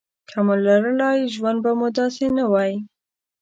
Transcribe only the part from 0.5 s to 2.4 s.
لرلای ژوند به مو داسې